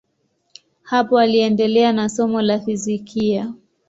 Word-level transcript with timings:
Hapo 0.83 1.19
aliendelea 1.19 1.91
na 1.93 2.09
somo 2.09 2.41
la 2.41 2.59
fizikia. 2.59 3.53